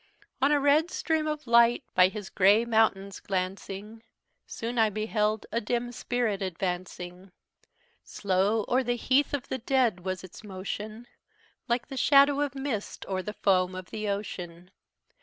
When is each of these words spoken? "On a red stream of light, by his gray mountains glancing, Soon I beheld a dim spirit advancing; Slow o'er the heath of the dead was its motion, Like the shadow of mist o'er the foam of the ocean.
"On 0.41 0.51
a 0.51 0.59
red 0.59 0.89
stream 0.89 1.27
of 1.27 1.45
light, 1.45 1.83
by 1.93 2.07
his 2.07 2.31
gray 2.31 2.65
mountains 2.65 3.19
glancing, 3.19 4.01
Soon 4.47 4.79
I 4.79 4.89
beheld 4.89 5.45
a 5.51 5.61
dim 5.61 5.91
spirit 5.91 6.41
advancing; 6.41 7.31
Slow 8.03 8.65
o'er 8.67 8.81
the 8.81 8.95
heath 8.95 9.31
of 9.31 9.47
the 9.49 9.59
dead 9.59 9.99
was 9.99 10.23
its 10.23 10.43
motion, 10.43 11.05
Like 11.67 11.89
the 11.89 11.97
shadow 11.97 12.41
of 12.41 12.55
mist 12.55 13.05
o'er 13.07 13.21
the 13.21 13.33
foam 13.33 13.75
of 13.75 13.91
the 13.91 14.07
ocean. 14.09 14.71